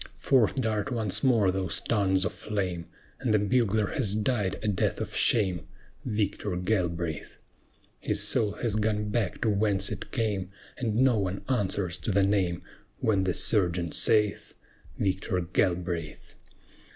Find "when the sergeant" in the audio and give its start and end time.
12.97-13.93